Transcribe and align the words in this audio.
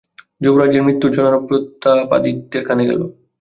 যুবরাজের 0.41 0.81
মৃত্যুর 0.83 1.15
জনরব 1.17 1.41
প্রতাপাদিত্যের 1.49 2.63
কানে 2.67 2.83
গেল। 2.89 3.01